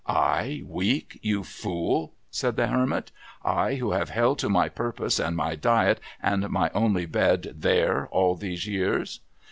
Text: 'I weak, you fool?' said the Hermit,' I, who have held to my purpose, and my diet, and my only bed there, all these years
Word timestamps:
'I 0.33 0.63
weak, 0.65 1.19
you 1.21 1.43
fool?' 1.43 2.15
said 2.31 2.55
the 2.55 2.65
Hermit,' 2.65 3.11
I, 3.45 3.75
who 3.75 3.91
have 3.91 4.09
held 4.09 4.39
to 4.39 4.49
my 4.49 4.67
purpose, 4.67 5.19
and 5.19 5.35
my 5.37 5.53
diet, 5.55 5.99
and 6.19 6.49
my 6.49 6.71
only 6.73 7.05
bed 7.05 7.53
there, 7.55 8.07
all 8.07 8.33
these 8.33 8.65
years 8.65 9.19